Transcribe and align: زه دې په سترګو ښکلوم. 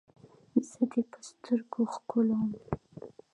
زه 0.69 0.81
دې 0.91 1.01
په 1.11 1.19
سترګو 1.29 1.81
ښکلوم. 1.93 2.49